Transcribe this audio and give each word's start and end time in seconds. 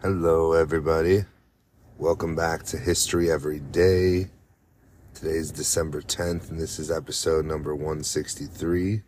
Hello, 0.00 0.52
everybody. 0.54 1.26
Welcome 1.98 2.34
back 2.34 2.62
to 2.64 2.78
History 2.78 3.30
Every 3.30 3.60
Day. 3.60 4.30
Today 5.12 5.32
is 5.32 5.52
December 5.52 6.00
10th, 6.00 6.48
and 6.48 6.58
this 6.58 6.78
is 6.78 6.90
episode 6.90 7.44
number 7.44 7.74
163. 7.74 9.02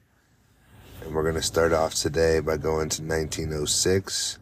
And 1.02 1.14
we're 1.14 1.22
going 1.22 1.36
to 1.36 1.42
start 1.42 1.72
off 1.72 1.94
today 1.94 2.40
by 2.40 2.58
going 2.58 2.90
to 2.90 3.02
1906 3.02 4.38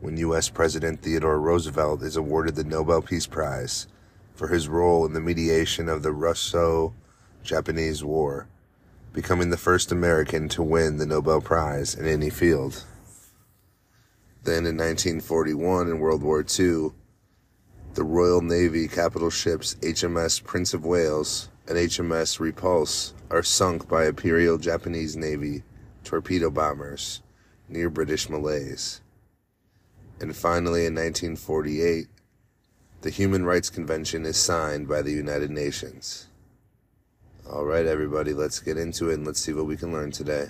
when 0.00 0.16
U.S. 0.16 0.48
President 0.48 1.00
Theodore 1.00 1.40
Roosevelt 1.40 2.02
is 2.02 2.16
awarded 2.16 2.56
the 2.56 2.64
Nobel 2.64 3.02
Peace 3.02 3.28
Prize 3.28 3.86
for 4.34 4.48
his 4.48 4.66
role 4.66 5.06
in 5.06 5.12
the 5.12 5.20
mediation 5.20 5.88
of 5.88 6.02
the 6.02 6.12
Russo 6.12 6.92
Japanese 7.46 8.04
War, 8.04 8.48
becoming 9.12 9.50
the 9.50 9.56
first 9.56 9.92
American 9.92 10.48
to 10.50 10.62
win 10.62 10.98
the 10.98 11.06
Nobel 11.06 11.40
Prize 11.40 11.94
in 11.94 12.06
any 12.06 12.28
field. 12.28 12.84
Then 14.42 14.66
in 14.66 14.76
1941, 14.76 15.88
in 15.88 15.98
World 15.98 16.22
War 16.22 16.40
II, 16.40 16.90
the 17.94 18.04
Royal 18.04 18.42
Navy 18.42 18.88
capital 18.88 19.30
ships 19.30 19.76
HMS 19.76 20.44
Prince 20.44 20.74
of 20.74 20.84
Wales 20.84 21.48
and 21.66 21.78
HMS 21.78 22.38
Repulse 22.38 23.14
are 23.30 23.42
sunk 23.42 23.88
by 23.88 24.06
Imperial 24.06 24.58
Japanese 24.58 25.16
Navy 25.16 25.62
torpedo 26.04 26.50
bombers 26.50 27.22
near 27.68 27.88
British 27.88 28.28
Malaya. 28.28 28.76
And 30.20 30.36
finally, 30.36 30.86
in 30.86 30.94
1948, 30.94 32.08
the 33.00 33.10
Human 33.10 33.44
Rights 33.44 33.70
Convention 33.70 34.24
is 34.26 34.36
signed 34.36 34.88
by 34.88 35.02
the 35.02 35.12
United 35.12 35.50
Nations. 35.50 36.26
All 37.48 37.64
right, 37.64 37.86
everybody, 37.86 38.32
let's 38.32 38.58
get 38.58 38.76
into 38.76 39.10
it 39.10 39.14
and 39.14 39.26
let's 39.26 39.40
see 39.40 39.52
what 39.52 39.66
we 39.66 39.76
can 39.76 39.92
learn 39.92 40.10
today. 40.10 40.46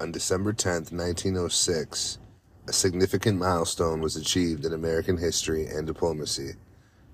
On 0.00 0.10
December 0.10 0.52
10th, 0.52 0.90
1906, 0.90 2.18
a 2.66 2.72
significant 2.72 3.38
milestone 3.38 4.00
was 4.00 4.16
achieved 4.16 4.64
in 4.64 4.72
American 4.72 5.18
history 5.18 5.66
and 5.66 5.86
diplomacy 5.86 6.54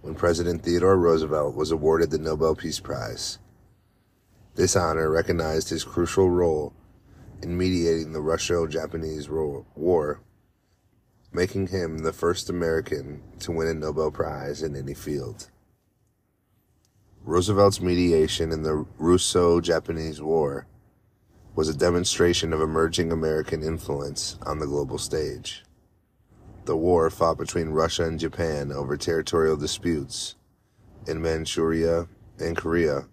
when 0.01 0.15
President 0.15 0.63
Theodore 0.63 0.97
Roosevelt 0.97 1.55
was 1.55 1.73
awarded 1.73 2.11
the 2.11 2.19
Nobel 2.19 2.55
Peace 2.55 2.81
Prize. 2.81 3.39
This 4.55 4.77
honor 4.77 5.11
recognized 5.11 5.69
his 5.69 5.85
crucial 5.85 6.31
role 6.31 6.73
in 7.43 7.59
mediating 7.59 8.13
the 8.13 8.23
Russo-Japanese 8.23 9.29
War, 9.29 10.21
making 11.33 11.69
him 11.69 11.99
the 11.99 12.13
first 12.13 12.51
American 12.51 13.23
to 13.41 13.53
win 13.53 13.69
a 13.69 13.75
Nobel 13.75 14.11
Prize 14.11 14.63
in 14.63 14.77
any 14.77 14.95
field. 14.95 15.49
Roosevelt's 17.25 17.81
mediation 17.81 18.53
in 18.53 18.63
the 18.63 18.85
Russo-Japanese 18.99 20.21
War 20.21 20.67
was 21.55 21.69
a 21.69 21.77
demonstration 21.77 22.53
of 22.53 22.61
emerging 22.61 23.13
American 23.13 23.63
influence 23.63 24.39
on 24.43 24.59
the 24.59 24.67
global 24.67 24.99
stage. 24.99 25.65
The 26.65 26.77
war 26.77 27.11
fought 27.11 27.39
between 27.39 27.69
Russia 27.69 28.05
and 28.05 28.19
Japan 28.19 28.73
over 28.73 28.97
territorial 28.97 29.57
disputes 29.57 30.37
in 31.07 31.21
Manchuria 31.21 32.09
and 32.39 32.57
Korea 32.57 33.07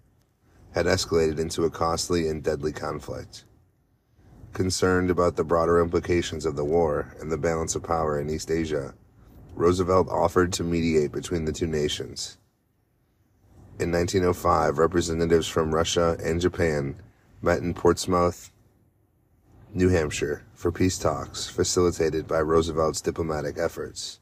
had 0.74 0.86
escalated 0.86 1.38
into 1.38 1.64
a 1.64 1.70
costly 1.70 2.28
and 2.28 2.42
deadly 2.42 2.72
conflict. 2.72 3.44
Concerned 4.52 5.10
about 5.10 5.36
the 5.36 5.44
broader 5.44 5.80
implications 5.80 6.44
of 6.44 6.56
the 6.56 6.64
war 6.64 7.14
and 7.20 7.30
the 7.30 7.38
balance 7.38 7.76
of 7.76 7.84
power 7.84 8.18
in 8.20 8.28
East 8.28 8.50
Asia, 8.50 8.94
Roosevelt 9.54 10.08
offered 10.08 10.52
to 10.54 10.64
mediate 10.64 11.12
between 11.12 11.44
the 11.44 11.52
two 11.52 11.68
nations. 11.68 12.36
In 13.78 13.92
1905, 13.92 14.78
representatives 14.78 15.46
from 15.46 15.74
Russia 15.74 16.16
and 16.22 16.40
Japan 16.40 16.96
met 17.40 17.60
in 17.60 17.74
Portsmouth, 17.74 18.50
New 19.72 19.88
Hampshire, 19.88 20.44
for 20.52 20.72
peace 20.72 20.98
talks 20.98 21.46
facilitated 21.46 22.26
by 22.26 22.38
Roosevelt's 22.38 23.00
diplomatic 23.00 23.56
efforts. 23.56 24.18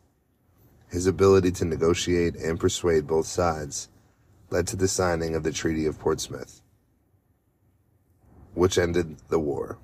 His 0.90 1.06
ability 1.06 1.52
to 1.52 1.64
negotiate 1.64 2.36
and 2.36 2.60
persuade 2.60 3.06
both 3.06 3.26
sides 3.26 3.88
led 4.50 4.66
to 4.68 4.76
the 4.76 4.88
signing 4.88 5.34
of 5.34 5.42
the 5.42 5.52
Treaty 5.52 5.86
of 5.86 5.98
Portsmouth, 5.98 6.60
which 8.54 8.78
ended 8.78 9.16
the 9.28 9.38
war. 9.38 9.78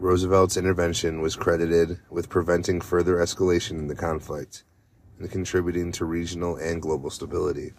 Roosevelt's 0.00 0.56
intervention 0.56 1.20
was 1.20 1.36
credited 1.36 2.00
with 2.08 2.30
preventing 2.30 2.80
further 2.80 3.16
escalation 3.16 3.72
in 3.72 3.86
the 3.86 3.94
conflict 3.94 4.64
and 5.18 5.30
contributing 5.30 5.92
to 5.92 6.06
regional 6.06 6.56
and 6.56 6.80
global 6.80 7.10
stability. 7.10 7.74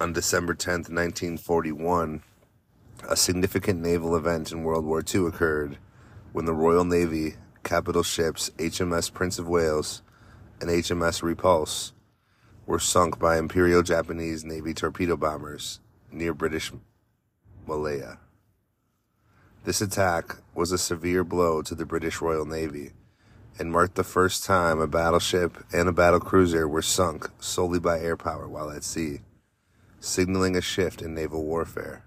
On 0.00 0.12
December 0.12 0.54
10, 0.54 0.72
1941, 0.72 2.20
a 3.08 3.16
significant 3.16 3.80
naval 3.80 4.16
event 4.16 4.50
in 4.50 4.64
World 4.64 4.84
War 4.84 5.04
II 5.14 5.28
occurred 5.28 5.78
when 6.32 6.46
the 6.46 6.52
Royal 6.52 6.84
Navy 6.84 7.36
capital 7.62 8.02
ships 8.02 8.50
HMS 8.58 9.12
Prince 9.12 9.38
of 9.38 9.46
Wales 9.46 10.02
and 10.60 10.68
HMS 10.68 11.22
Repulse 11.22 11.92
were 12.66 12.80
sunk 12.80 13.20
by 13.20 13.38
Imperial 13.38 13.84
Japanese 13.84 14.44
Navy 14.44 14.74
torpedo 14.74 15.16
bombers 15.16 15.78
near 16.10 16.34
British 16.34 16.72
Malaya. 17.66 18.18
This 19.64 19.80
attack 19.80 20.36
was 20.54 20.72
a 20.72 20.78
severe 20.78 21.24
blow 21.24 21.62
to 21.62 21.74
the 21.74 21.86
British 21.86 22.20
Royal 22.20 22.44
Navy 22.44 22.92
and 23.58 23.72
marked 23.72 23.94
the 23.94 24.04
first 24.04 24.44
time 24.44 24.78
a 24.78 24.86
battleship 24.86 25.64
and 25.72 25.88
a 25.88 25.92
battle 25.92 26.20
cruiser 26.20 26.68
were 26.68 26.82
sunk 26.82 27.28
solely 27.40 27.80
by 27.80 27.98
air 27.98 28.16
power 28.16 28.48
while 28.48 28.70
at 28.70 28.84
sea 28.84 29.20
signaling 30.06 30.56
a 30.56 30.60
shift 30.60 31.02
in 31.02 31.14
naval 31.14 31.44
warfare. 31.44 32.04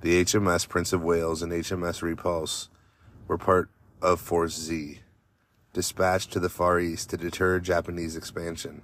The 0.00 0.24
HMS 0.24 0.68
Prince 0.68 0.92
of 0.92 1.02
Wales 1.02 1.42
and 1.42 1.52
HMS 1.52 2.02
Repulse 2.02 2.68
were 3.28 3.38
part 3.38 3.68
of 4.00 4.20
Force 4.20 4.58
Z, 4.58 5.00
dispatched 5.72 6.32
to 6.32 6.40
the 6.40 6.48
Far 6.48 6.80
East 6.80 7.10
to 7.10 7.16
deter 7.16 7.60
Japanese 7.60 8.16
expansion. 8.16 8.82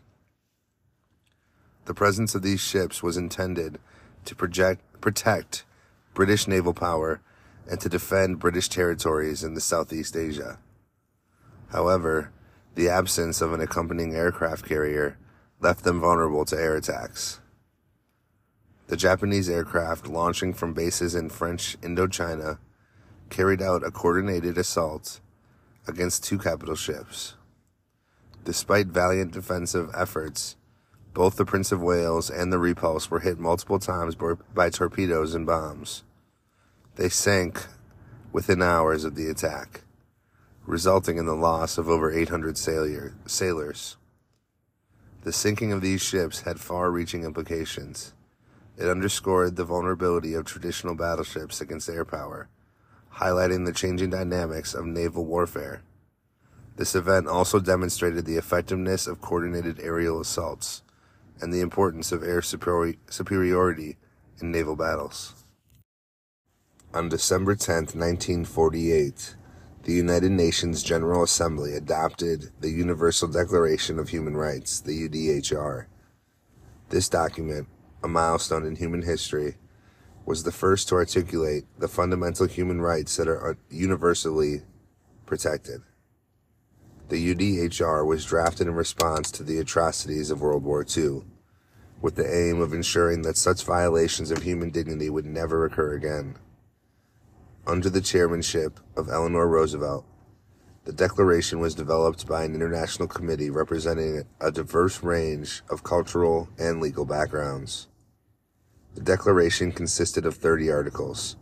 The 1.87 1.95
presence 1.95 2.35
of 2.35 2.43
these 2.43 2.61
ships 2.61 3.03
was 3.03 3.17
intended 3.17 3.79
to 4.27 4.35
project, 4.35 4.83
protect 5.01 5.65
British 6.15 6.49
naval 6.49 6.75
power 6.75 7.21
and 7.71 7.81
to 7.81 7.89
defend 7.89 8.39
British 8.39 8.69
territories 8.69 9.45
in 9.45 9.55
the 9.55 9.61
Southeast 9.61 10.17
Asia. 10.17 10.59
However, 11.71 12.33
the 12.75 12.89
absence 12.89 13.41
of 13.41 13.53
an 13.53 13.61
accompanying 13.61 14.15
aircraft 14.15 14.67
carrier 14.67 15.19
left 15.61 15.85
them 15.85 16.01
vulnerable 16.01 16.45
to 16.47 16.57
air 16.57 16.77
attacks. 16.77 17.41
The 18.87 18.97
Japanese 18.97 19.51
aircraft 19.51 20.07
launching 20.07 20.55
from 20.55 20.73
bases 20.73 21.15
in 21.15 21.29
French 21.29 21.79
Indochina 21.83 22.59
carried 23.29 23.61
out 23.61 23.85
a 23.85 23.91
coordinated 23.91 24.57
assault 24.57 25.21
against 25.87 26.25
two 26.25 26.39
capital 26.39 26.75
ships. 26.75 27.35
Despite 28.45 28.87
valiant 28.87 29.33
defensive 29.33 29.91
efforts, 29.95 30.57
both 31.19 31.35
the 31.35 31.45
Prince 31.45 31.73
of 31.73 31.83
Wales 31.83 32.31
and 32.31 32.53
the 32.53 32.61
Repulse 32.61 33.11
were 33.11 33.19
hit 33.19 33.41
multiple 33.41 33.81
times 33.81 34.15
by 34.55 34.71
torpedoes 34.71 35.35
and 35.35 35.45
bombs. 35.45 36.05
They 36.95 37.09
sank 37.09 37.67
within 38.31 38.63
hours 38.63 39.03
of 39.03 39.17
the 39.17 39.29
attack, 39.29 39.81
resulting 40.65 41.19
in 41.19 41.27
the 41.27 41.35
loss 41.35 41.77
of 41.77 41.89
over 41.89 42.13
800 42.13 42.57
sailors. 42.57 43.97
The 45.25 45.33
sinking 45.33 45.73
of 45.73 45.81
these 45.81 46.01
ships 46.01 46.43
had 46.43 46.61
far 46.61 46.89
reaching 46.93 47.25
implications. 47.25 48.13
It 48.77 48.89
underscored 48.89 49.57
the 49.57 49.65
vulnerability 49.65 50.35
of 50.35 50.45
traditional 50.45 50.95
battleships 50.95 51.61
against 51.61 51.89
air 51.89 52.05
power, 52.05 52.49
highlighting 53.17 53.67
the 53.67 53.73
changing 53.73 54.11
dynamics 54.11 54.73
of 54.73 54.87
naval 54.87 55.25
warfare. 55.25 55.83
This 56.77 56.95
event 56.95 57.27
also 57.27 57.59
demonstrated 57.59 58.25
the 58.25 58.37
effectiveness 58.37 59.09
of 59.09 59.21
coordinated 59.21 59.81
aerial 59.81 60.21
assaults 60.21 60.83
and 61.41 61.53
the 61.53 61.61
importance 61.61 62.13
of 62.13 62.23
air 62.23 62.43
superiority 62.43 63.97
in 64.41 64.51
naval 64.51 64.77
battles. 64.77 65.35
On 66.95 67.09
December 67.09 67.55
10, 67.55 67.75
1948, 67.75 69.37
the 69.85 69.93
United 69.93 70.33
Nations 70.33 70.83
General 70.83 71.23
Assembly 71.23 71.75
adopted 71.75 72.51
the 72.61 72.71
Universal 72.71 73.29
Declaration 73.29 73.99
of 73.99 74.09
Human 74.09 74.37
Rights, 74.37 74.81
the 74.81 75.09
UDHR. 75.09 75.87
This 76.89 77.09
document 77.09 77.69
a 78.03 78.09
milestone 78.09 78.65
in 78.65 78.77
human 78.77 79.03
history, 79.03 79.57
was 80.25 80.43
the 80.43 80.53
first 80.53 80.89
to 80.89 80.95
articulate 80.95 81.65
the 81.79 81.89
fundamental 81.89 82.47
human 82.47 82.81
rights 82.81 83.17
that 83.17 83.29
are 83.29 83.57
universally 83.71 84.63
protected. 85.27 85.81
The 87.09 87.35
UDHR 87.35 88.07
was 88.07 88.27
drafted 88.27 88.67
in 88.67 88.75
response 88.75 89.31
to 89.33 89.43
the 89.43 89.59
atrocities 89.59 90.31
of 90.31 90.43
World 90.43 90.65
War 90.65 90.85
II, 90.97 91.23
with 92.03 92.17
the 92.17 92.31
aim 92.31 92.61
of 92.61 92.75
ensuring 92.75 93.23
that 93.23 93.39
such 93.39 93.65
violations 93.65 94.31
of 94.31 94.43
human 94.43 94.71
dignity 94.71 95.09
would 95.11 95.27
never 95.27 95.65
occur 95.65 95.95
again. 95.95 96.37
under 97.67 97.91
the 97.91 98.01
chairmanship 98.01 98.81
of 98.97 99.09
Eleanor 99.11 99.47
Roosevelt. 99.47 100.07
The 100.85 100.93
Declaration 100.93 101.61
was 101.61 101.75
developed 101.75 102.27
by 102.27 102.45
an 102.45 102.55
international 102.55 103.09
committee 103.09 103.51
representing 103.51 104.25
a 104.41 104.51
diverse 104.51 105.03
range 105.03 105.63
of 105.71 105.85
cultural 105.85 106.49
and 106.59 106.81
legal 106.81 107.05
backgrounds. 107.05 107.89
The 108.95 109.03
Declaration 109.03 109.73
consisted 109.73 110.25
of 110.27 110.37
30 110.37 110.71
articles, 110.71 111.37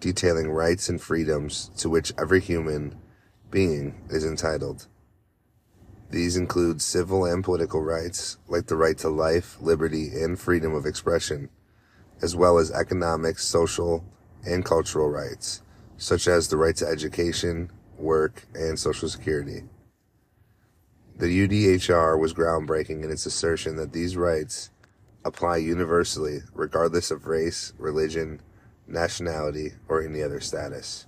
detailing 0.00 0.50
rights 0.50 0.88
and 0.88 1.00
freedoms 1.00 1.70
to 1.78 1.90
which 1.90 2.12
every 2.16 2.40
human 2.40 2.96
being 3.50 3.94
is 4.10 4.24
entitled. 4.24 4.86
These 6.10 6.36
include 6.36 6.80
civil 6.80 7.24
and 7.24 7.42
political 7.42 7.82
rights, 7.82 8.38
like 8.48 8.66
the 8.66 8.76
right 8.76 8.96
to 8.98 9.08
life, 9.08 9.56
liberty, 9.60 10.08
and 10.08 10.38
freedom 10.38 10.74
of 10.74 10.86
expression, 10.86 11.48
as 12.22 12.36
well 12.36 12.58
as 12.58 12.70
economic, 12.70 13.38
social, 13.38 14.04
and 14.44 14.64
cultural 14.64 15.10
rights, 15.10 15.62
such 15.96 16.28
as 16.28 16.48
the 16.48 16.56
right 16.56 16.76
to 16.76 16.86
education, 16.86 17.70
work, 17.98 18.46
and 18.54 18.78
Social 18.78 19.08
Security. 19.08 19.64
The 21.18 21.48
UDHR 21.48 22.18
was 22.18 22.34
groundbreaking 22.34 23.02
in 23.02 23.10
its 23.10 23.26
assertion 23.26 23.76
that 23.76 23.92
these 23.92 24.16
rights 24.16 24.70
apply 25.24 25.56
universally, 25.56 26.40
regardless 26.54 27.10
of 27.10 27.26
race, 27.26 27.72
religion, 27.78 28.40
nationality, 28.86 29.72
or 29.88 30.02
any 30.02 30.22
other 30.22 30.40
status. 30.40 31.06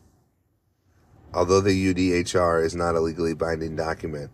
Although 1.33 1.61
the 1.61 1.95
UDHR 1.95 2.65
is 2.65 2.75
not 2.75 2.97
a 2.97 3.01
legally 3.01 3.35
binding 3.35 3.77
document, 3.77 4.31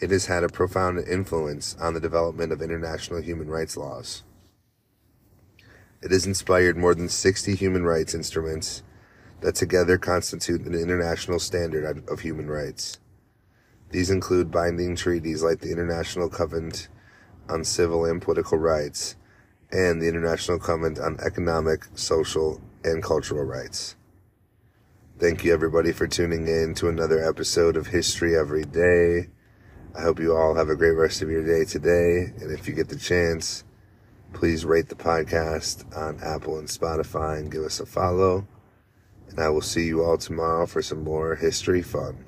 it 0.00 0.10
has 0.10 0.26
had 0.26 0.44
a 0.44 0.48
profound 0.48 0.98
influence 1.06 1.76
on 1.80 1.94
the 1.94 2.00
development 2.00 2.52
of 2.52 2.62
international 2.62 3.20
human 3.20 3.48
rights 3.48 3.76
laws. 3.76 4.22
It 6.00 6.12
has 6.12 6.26
inspired 6.26 6.76
more 6.76 6.94
than 6.94 7.08
60 7.08 7.56
human 7.56 7.84
rights 7.84 8.14
instruments 8.14 8.82
that 9.40 9.56
together 9.56 9.98
constitute 9.98 10.62
an 10.62 10.74
international 10.74 11.38
standard 11.38 12.08
of 12.08 12.20
human 12.20 12.48
rights. 12.48 12.98
These 13.90 14.10
include 14.10 14.50
binding 14.50 14.96
treaties 14.96 15.42
like 15.42 15.60
the 15.60 15.72
International 15.72 16.28
Covenant 16.28 16.88
on 17.48 17.64
Civil 17.64 18.04
and 18.04 18.20
Political 18.20 18.58
Rights 18.58 19.16
and 19.72 20.00
the 20.00 20.08
International 20.08 20.58
Covenant 20.58 20.98
on 20.98 21.18
Economic, 21.20 21.86
Social, 21.94 22.60
and 22.84 23.02
Cultural 23.02 23.44
Rights. 23.44 23.96
Thank 25.18 25.44
you 25.44 25.52
everybody 25.52 25.92
for 25.92 26.06
tuning 26.06 26.46
in 26.46 26.74
to 26.74 26.88
another 26.88 27.26
episode 27.26 27.76
of 27.76 27.88
History 27.88 28.36
Every 28.36 28.64
Day. 28.64 29.30
I 29.96 30.02
hope 30.02 30.20
you 30.20 30.36
all 30.36 30.54
have 30.54 30.68
a 30.68 30.76
great 30.76 30.92
rest 30.92 31.22
of 31.22 31.30
your 31.30 31.44
day 31.44 31.64
today. 31.64 32.32
And 32.40 32.52
if 32.52 32.68
you 32.68 32.74
get 32.74 32.88
the 32.88 32.96
chance, 32.96 33.64
please 34.32 34.64
rate 34.64 34.88
the 34.88 34.94
podcast 34.94 35.84
on 35.96 36.20
Apple 36.22 36.58
and 36.58 36.68
Spotify 36.68 37.38
and 37.38 37.50
give 37.50 37.62
us 37.62 37.80
a 37.80 37.86
follow. 37.86 38.46
And 39.28 39.40
I 39.40 39.48
will 39.48 39.62
see 39.62 39.86
you 39.86 40.04
all 40.04 40.18
tomorrow 40.18 40.66
for 40.66 40.82
some 40.82 41.02
more 41.02 41.34
history 41.36 41.82
fun. 41.82 42.24